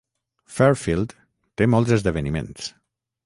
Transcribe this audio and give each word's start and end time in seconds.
Fairfield 0.53 1.13
té 1.61 1.67
molts 1.75 1.95
esdeveniments. 1.99 2.73